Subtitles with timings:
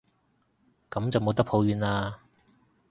[0.89, 2.15] 噉就冇得抱怨喇